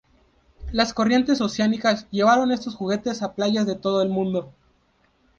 Las 0.71 0.95
corrientes 0.95 1.41
oceánicas 1.41 2.07
llevaron 2.09 2.49
estos 2.51 2.73
juguetes 2.73 3.21
a 3.21 3.35
playas 3.35 3.67
de 3.67 3.75
todo 3.75 4.01
el 4.01 4.09
mundo. 4.09 4.51